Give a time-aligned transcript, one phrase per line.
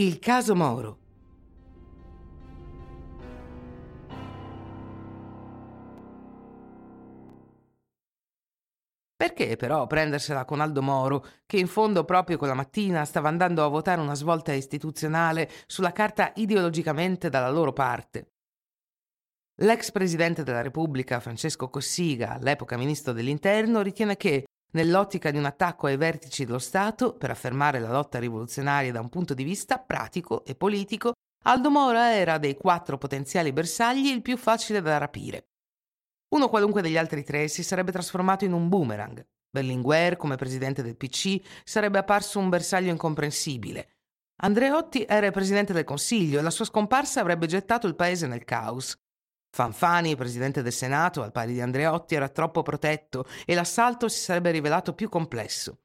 [0.00, 0.98] Il caso Moro.
[9.14, 13.68] Perché però prendersela con Aldo Moro, che in fondo proprio quella mattina stava andando a
[13.68, 18.30] votare una svolta istituzionale sulla carta ideologicamente dalla loro parte?
[19.56, 25.86] L'ex presidente della Repubblica, Francesco Cossiga, all'epoca ministro dell'Interno, ritiene che, nell'ottica di un attacco
[25.86, 30.44] ai vertici dello Stato, per affermare la lotta rivoluzionaria da un punto di vista pratico
[30.44, 31.12] e politico,
[31.44, 35.46] Aldo Moro era dei quattro potenziali bersagli il più facile da rapire.
[36.34, 39.26] Uno qualunque degli altri tre si sarebbe trasformato in un boomerang.
[39.50, 43.96] Berlinguer, come presidente del PC, sarebbe apparso un bersaglio incomprensibile.
[44.42, 48.44] Andreotti era il presidente del Consiglio e la sua scomparsa avrebbe gettato il paese nel
[48.44, 48.94] caos.
[49.52, 54.52] Fanfani, presidente del Senato, al pari di Andreotti, era troppo protetto e l'assalto si sarebbe
[54.52, 55.80] rivelato più complesso.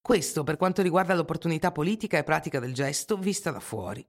[0.00, 4.04] Questo per quanto riguarda l'opportunità politica e pratica del gesto vista da fuori.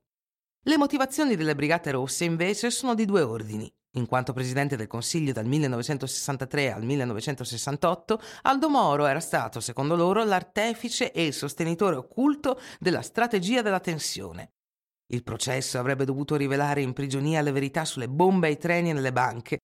[0.65, 3.71] Le motivazioni delle Brigate Rosse invece sono di due ordini.
[3.95, 10.23] In quanto presidente del Consiglio dal 1963 al 1968, Aldo Moro era stato, secondo loro,
[10.23, 14.53] l'artefice e il sostenitore occulto della strategia della tensione.
[15.13, 19.11] Il processo avrebbe dovuto rivelare in prigionia le verità sulle bombe ai treni e nelle
[19.11, 19.59] banche.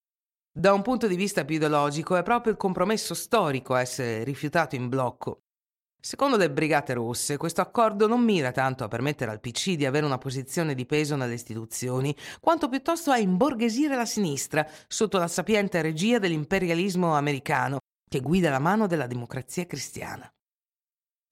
[0.48, 4.76] Da un punto di vista più ideologico è proprio il compromesso storico a essere rifiutato
[4.76, 5.40] in blocco.
[6.00, 10.06] Secondo le Brigate Rosse, questo accordo non mira tanto a permettere al PC di avere
[10.06, 15.82] una posizione di peso nelle istituzioni, quanto piuttosto a imborghesire la sinistra sotto la sapiente
[15.82, 17.78] regia dell'imperialismo americano
[18.08, 20.32] che guida la mano della democrazia cristiana.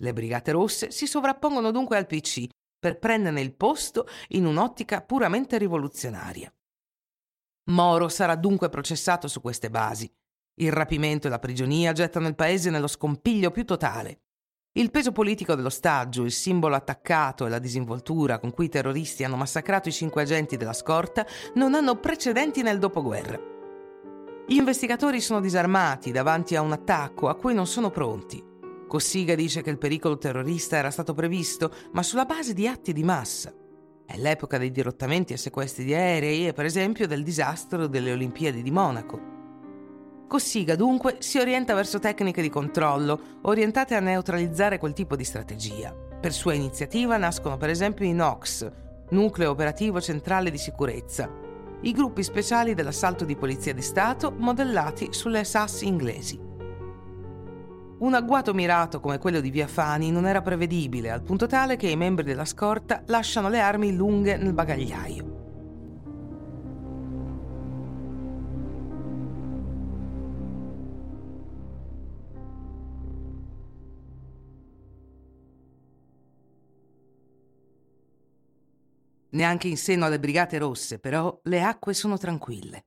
[0.00, 5.58] Le Brigate Rosse si sovrappongono dunque al PC per prenderne il posto in un'ottica puramente
[5.58, 6.52] rivoluzionaria.
[7.70, 10.10] Moro sarà dunque processato su queste basi.
[10.60, 14.22] Il rapimento e la prigionia gettano il paese nello scompiglio più totale.
[14.72, 19.36] Il peso politico dell'ostaggio, il simbolo attaccato e la disinvoltura con cui i terroristi hanno
[19.36, 23.38] massacrato i cinque agenti della scorta non hanno precedenti nel dopoguerra.
[24.46, 28.47] Gli investigatori sono disarmati davanti a un attacco a cui non sono pronti.
[28.88, 33.04] Cossiga dice che il pericolo terrorista era stato previsto, ma sulla base di atti di
[33.04, 33.52] massa.
[34.04, 38.62] È l'epoca dei dirottamenti e sequestri di aerei e per esempio del disastro delle Olimpiadi
[38.62, 39.36] di Monaco.
[40.26, 45.94] Cossiga dunque si orienta verso tecniche di controllo orientate a neutralizzare quel tipo di strategia.
[46.20, 48.70] Per sua iniziativa nascono per esempio i NOx,
[49.10, 51.30] Nucleo Operativo Centrale di Sicurezza,
[51.82, 56.47] i gruppi speciali dell'assalto di Polizia di Stato modellati sulle SAS inglesi.
[58.00, 61.88] Un agguato mirato come quello di Via Fani non era prevedibile, al punto tale che
[61.88, 65.36] i membri della scorta lasciano le armi lunghe nel bagagliaio.
[79.30, 82.84] Neanche in seno alle Brigate Rosse, però, le acque sono tranquille.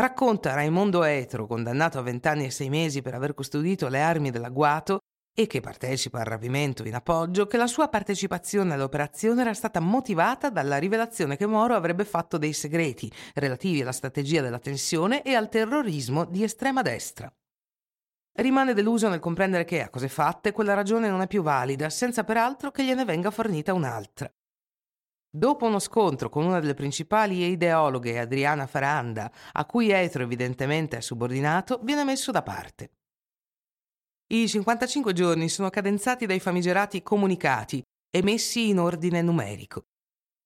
[0.00, 5.00] Racconta Raimondo Etro, condannato a vent'anni e sei mesi per aver custodito le armi dell'agguato
[5.36, 10.48] e che partecipa al rapimento in appoggio, che la sua partecipazione all'operazione era stata motivata
[10.48, 15.50] dalla rivelazione che Moro avrebbe fatto dei segreti relativi alla strategia della tensione e al
[15.50, 17.30] terrorismo di estrema destra.
[18.38, 22.24] Rimane deluso nel comprendere che, a cose fatte, quella ragione non è più valida, senza
[22.24, 24.32] peraltro che gliene venga fornita un'altra.
[25.32, 31.00] Dopo uno scontro con una delle principali ideologhe, Adriana Faranda, a cui Etro evidentemente è
[31.00, 32.90] subordinato, viene messo da parte.
[34.32, 37.80] I 55 giorni sono cadenzati dai famigerati comunicati,
[38.10, 39.84] emessi in ordine numerico.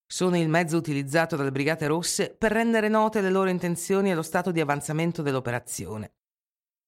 [0.07, 4.23] Sono il mezzo utilizzato dalle Brigate Rosse per rendere note le loro intenzioni e lo
[4.23, 6.13] stato di avanzamento dell'operazione.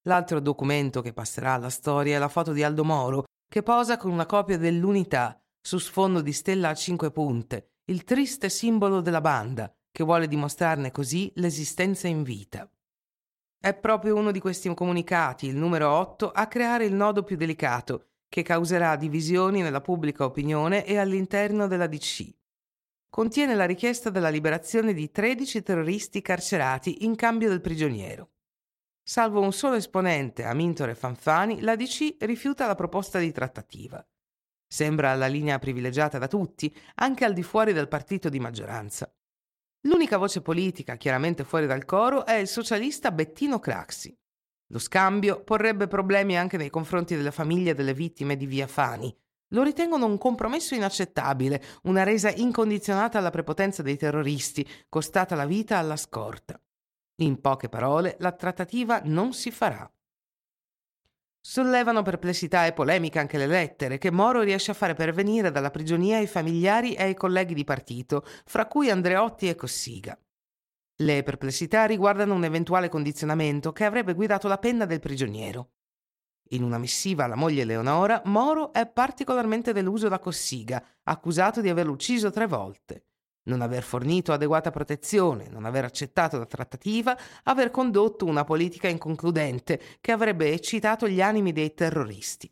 [0.02, 4.10] L'altro documento che passerà alla storia è la foto di Aldo Moro, che posa con
[4.10, 9.72] una copia dell'Unità su sfondo di stella a cinque punte, il triste simbolo della banda,
[9.92, 12.68] che vuole dimostrarne così l'esistenza in vita.
[13.58, 18.08] È proprio uno di questi comunicati, il numero 8, a creare il nodo più delicato,
[18.28, 22.28] che causerà divisioni nella pubblica opinione e all'interno della DC.
[23.08, 28.30] Contiene la richiesta della liberazione di 13 terroristi carcerati in cambio del prigioniero.
[29.00, 34.04] Salvo un solo esponente, Amintore Fanfani, la DC rifiuta la proposta di trattativa.
[34.66, 39.10] Sembra la linea privilegiata da tutti, anche al di fuori del partito di maggioranza.
[39.82, 44.16] L'unica voce politica chiaramente fuori dal coro è il socialista Bettino Craxi.
[44.70, 49.16] Lo scambio porrebbe problemi anche nei confronti delle famiglie delle vittime di Via Fani.
[49.50, 55.78] Lo ritengono un compromesso inaccettabile, una resa incondizionata alla prepotenza dei terroristi, costata la vita
[55.78, 56.60] alla scorta.
[57.20, 59.88] In poche parole, la trattativa non si farà.
[61.48, 66.16] Sollevano perplessità e polemica anche le lettere che Moro riesce a fare pervenire dalla prigionia
[66.16, 70.18] ai familiari e ai colleghi di partito, fra cui Andreotti e Cossiga.
[70.96, 75.70] Le perplessità riguardano un eventuale condizionamento che avrebbe guidato la penna del prigioniero.
[76.50, 81.92] In una missiva alla moglie Leonora, Moro è particolarmente deluso da Cossiga, accusato di averlo
[81.92, 83.05] ucciso tre volte
[83.46, 89.80] non aver fornito adeguata protezione, non aver accettato la trattativa, aver condotto una politica inconcludente
[90.00, 92.50] che avrebbe eccitato gli animi dei terroristi.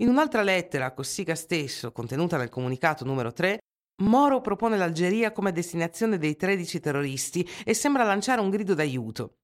[0.00, 3.58] In un'altra lettera a Cossiga stesso, contenuta nel comunicato numero 3,
[4.00, 9.36] Moro propone l'Algeria come destinazione dei 13 terroristi e sembra lanciare un grido d'aiuto.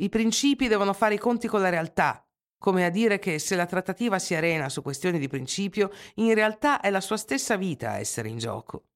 [0.00, 2.26] I principi devono fare i conti con la realtà,
[2.58, 6.80] come a dire che se la trattativa si arena su questioni di principio, in realtà
[6.80, 8.86] è la sua stessa vita a essere in gioco.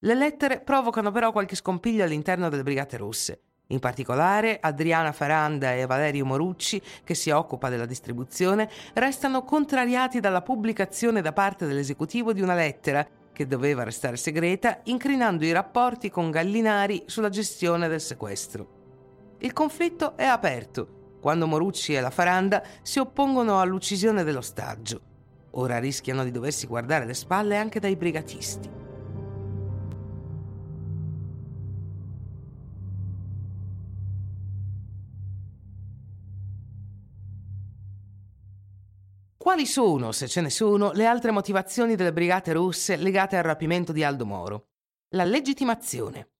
[0.00, 3.40] Le lettere provocano però qualche scompiglio all'interno delle Brigate Rosse.
[3.68, 10.42] In particolare, Adriana Faranda e Valerio Morucci, che si occupa della distribuzione, restano contrariati dalla
[10.42, 16.30] pubblicazione da parte dell'esecutivo di una lettera che doveva restare segreta, incrinando i rapporti con
[16.30, 19.34] Gallinari sulla gestione del sequestro.
[19.38, 25.00] Il conflitto è aperto quando Morucci e la Faranda si oppongono all'uccisione dell'ostaggio.
[25.52, 28.85] Ora rischiano di doversi guardare le spalle anche dai brigatisti.
[39.46, 43.92] Quali sono, se ce ne sono, le altre motivazioni delle Brigate Rosse legate al rapimento
[43.92, 44.70] di Aldo Moro?
[45.10, 46.30] La legittimazione.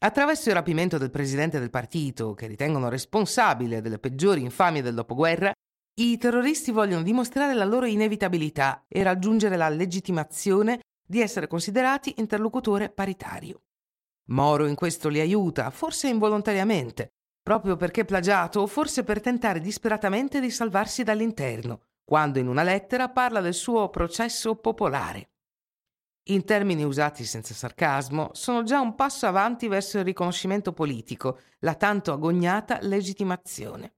[0.00, 5.54] Attraverso il rapimento del presidente del partito, che ritengono responsabile delle peggiori infamie del dopoguerra,
[6.00, 12.90] i terroristi vogliono dimostrare la loro inevitabilità e raggiungere la legittimazione di essere considerati interlocutore
[12.90, 13.62] paritario.
[14.26, 17.08] Moro in questo li aiuta, forse involontariamente,
[17.42, 23.08] proprio perché plagiato o forse per tentare disperatamente di salvarsi dall'interno, quando in una lettera
[23.08, 25.30] parla del suo processo popolare.
[26.28, 31.74] In termini usati senza sarcasmo, sono già un passo avanti verso il riconoscimento politico, la
[31.74, 33.96] tanto agognata legittimazione.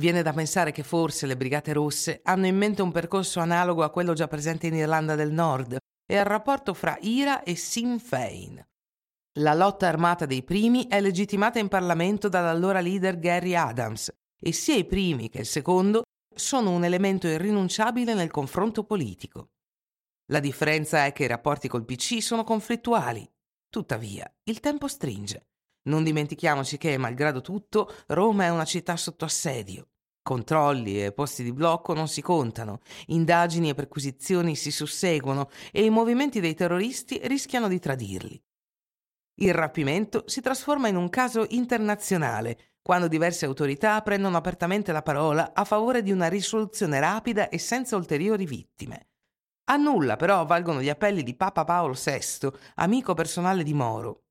[0.00, 3.90] Viene da pensare che forse le Brigate Rosse hanno in mente un percorso analogo a
[3.90, 8.64] quello già presente in Irlanda del Nord e al rapporto fra IRA e Sinn Féin.
[9.38, 14.12] La lotta armata dei primi è legittimata in Parlamento dall'allora leader Gary Adams
[14.42, 16.02] e sia i primi che il secondo
[16.34, 19.50] sono un elemento irrinunciabile nel confronto politico.
[20.26, 23.28] La differenza è che i rapporti col PC sono conflittuali.
[23.68, 25.46] Tuttavia, il tempo stringe.
[25.82, 29.88] Non dimentichiamoci che, malgrado tutto, Roma è una città sotto assedio.
[30.22, 35.90] Controlli e posti di blocco non si contano, indagini e perquisizioni si susseguono e i
[35.90, 38.40] movimenti dei terroristi rischiano di tradirli.
[39.40, 45.52] Il rapimento si trasforma in un caso internazionale quando diverse autorità prendono apertamente la parola
[45.54, 49.08] a favore di una risoluzione rapida e senza ulteriori vittime.
[49.70, 54.24] A nulla però valgono gli appelli di Papa Paolo VI, amico personale di Moro.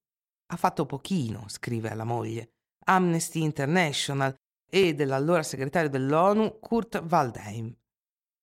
[0.48, 2.54] Ha fatto pochino, scrive alla moglie,
[2.86, 4.36] Amnesty International
[4.69, 7.74] e dell'allora segretario dell'ONU Kurt Waldheim.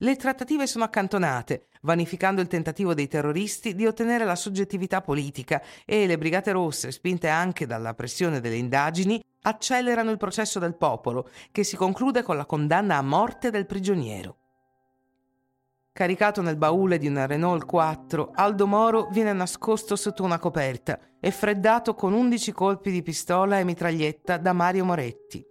[0.01, 6.07] Le trattative sono accantonate, vanificando il tentativo dei terroristi di ottenere la soggettività politica e
[6.07, 11.63] le Brigate Rosse, spinte anche dalla pressione delle indagini, accelerano il processo del popolo, che
[11.63, 14.37] si conclude con la condanna a morte del prigioniero.
[15.93, 21.31] Caricato nel baule di una Renault 4, Aldo Moro viene nascosto sotto una coperta e
[21.31, 25.43] freddato con 11 colpi di pistola e mitraglietta da Mario Moretti.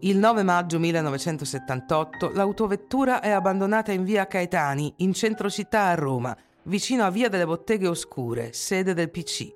[0.00, 6.36] Il 9 maggio 1978 l'autovettura è abbandonata in via Caetani, in centro città a Roma,
[6.64, 9.54] vicino a via delle Botteghe Oscure, sede del PC.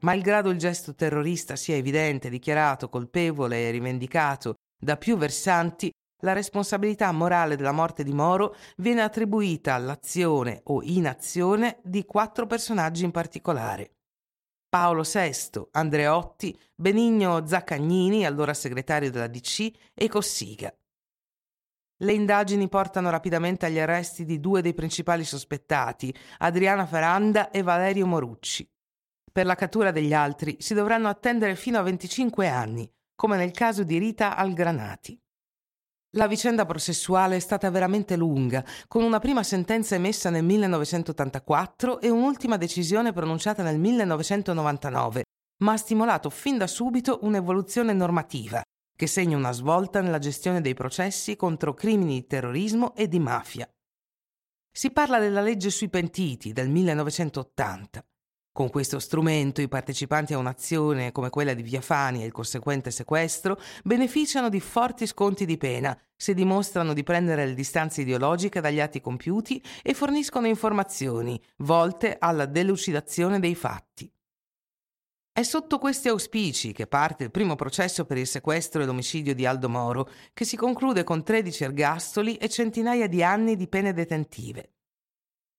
[0.00, 5.90] Malgrado il gesto terrorista sia evidente, dichiarato, colpevole e rivendicato da più versanti,
[6.22, 13.04] la responsabilità morale della morte di Moro viene attribuita all'azione o inazione di quattro personaggi
[13.04, 13.92] in particolare.
[14.68, 20.72] Paolo VI, Andreotti, Benigno Zaccagnini, allora segretario della DC, e Cossiga.
[22.02, 28.06] Le indagini portano rapidamente agli arresti di due dei principali sospettati, Adriana Ferranda e Valerio
[28.06, 28.66] Morucci.
[29.32, 33.84] Per la cattura degli altri si dovranno attendere fino a 25 anni, come nel caso
[33.84, 35.18] di Rita Algranati.
[36.14, 42.10] La vicenda processuale è stata veramente lunga, con una prima sentenza emessa nel 1984 e
[42.10, 45.22] un'ultima decisione pronunciata nel 1999,
[45.62, 48.60] ma ha stimolato fin da subito un'evoluzione normativa
[49.00, 53.66] che segna una svolta nella gestione dei processi contro crimini di terrorismo e di mafia.
[54.70, 58.04] Si parla della legge sui pentiti del 1980.
[58.60, 63.58] Con questo strumento i partecipanti a un'azione come quella di Viafani e il conseguente sequestro
[63.82, 69.00] beneficiano di forti sconti di pena se dimostrano di prendere le distanze ideologiche dagli atti
[69.00, 74.12] compiuti e forniscono informazioni volte alla delucidazione dei fatti.
[75.32, 79.46] È sotto questi auspici che parte il primo processo per il sequestro e l'omicidio di
[79.46, 84.79] Aldo Moro, che si conclude con 13 ergastoli e centinaia di anni di pene detentive.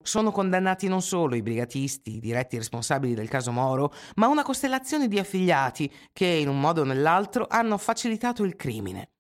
[0.03, 5.08] Sono condannati non solo i brigatisti, i diretti responsabili del caso Moro, ma una costellazione
[5.08, 9.12] di affiliati che, in un modo o nell'altro, hanno facilitato il crimine.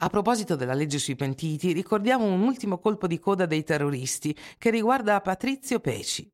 [0.00, 4.68] A proposito della legge sui pentiti, ricordiamo un ultimo colpo di coda dei terroristi che
[4.68, 6.30] riguarda Patrizio Peci.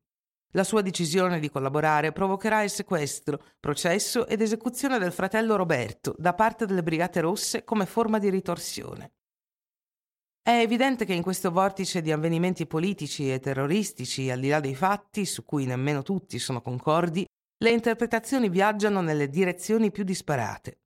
[0.55, 6.33] La sua decisione di collaborare provocherà il sequestro, processo ed esecuzione del fratello Roberto da
[6.33, 9.13] parte delle Brigate Rosse come forma di ritorsione.
[10.45, 14.75] È evidente che in questo vortice di avvenimenti politici e terroristici, al di là dei
[14.75, 17.25] fatti, su cui nemmeno tutti sono concordi,
[17.63, 20.81] le interpretazioni viaggiano nelle direzioni più disparate.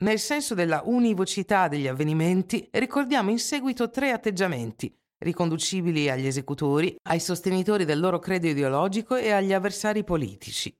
[0.00, 7.20] Nel senso della univocità degli avvenimenti, ricordiamo in seguito tre atteggiamenti, riconducibili agli esecutori, ai
[7.20, 10.76] sostenitori del loro credo ideologico e agli avversari politici.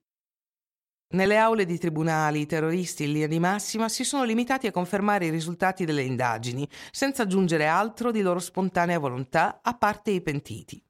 [1.15, 5.27] Nelle aule di tribunali i terroristi in linea di massima si sono limitati a confermare
[5.27, 10.83] i risultati delle indagini, senza aggiungere altro di loro spontanea volontà, a parte i pentiti.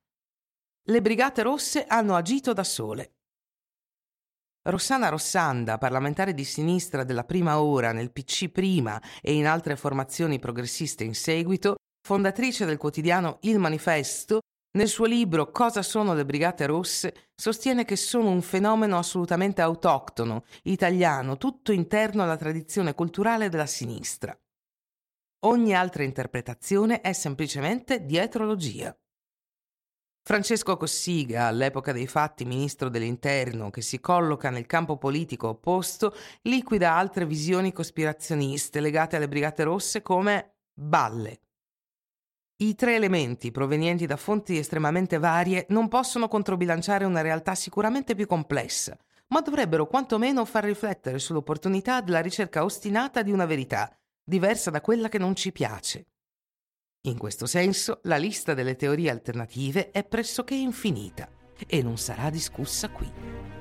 [0.88, 3.14] Le Brigate Rosse hanno agito da sole.
[4.64, 10.40] Rossana Rossanda, parlamentare di sinistra della prima ora nel PC prima e in altre formazioni
[10.40, 14.40] progressiste in seguito, fondatrice del quotidiano Il Manifesto,
[14.76, 20.46] nel suo libro Cosa sono le Brigate Rosse sostiene che sono un fenomeno assolutamente autoctono,
[20.64, 24.38] italiano, tutto interno alla tradizione culturale della sinistra.
[25.46, 28.98] Ogni altra interpretazione è semplicemente dietrologia.
[30.28, 36.94] Francesco Cossiga, all'epoca dei fatti ministro dell'Interno, che si colloca nel campo politico opposto, liquida
[36.94, 41.45] altre visioni cospirazioniste legate alle Brigate Rosse come balle.
[42.58, 48.28] I tre elementi provenienti da fonti estremamente varie non possono controbilanciare una realtà sicuramente più
[48.28, 48.98] complessa,
[49.28, 53.94] ma dovrebbero quantomeno far riflettere sull'opportunità della ricerca ostinata di una verità,
[54.24, 56.06] diversa da quella che non ci piace.
[57.08, 61.30] In questo senso, la lista delle teorie alternative è pressoché infinita
[61.68, 63.55] e non sarà discussa qui.